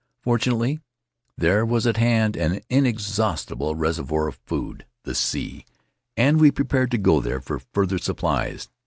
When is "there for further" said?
7.21-7.99